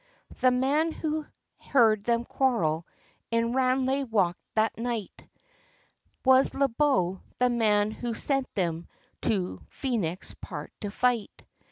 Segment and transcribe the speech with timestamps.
[0.39, 1.27] The man, who
[1.59, 2.87] heard them quarrel,
[3.29, 5.27] in Ranelagh walk that night,
[6.25, 8.87] Was Le Beau, the man who sent them
[9.21, 11.43] to Phoenix Park to fight.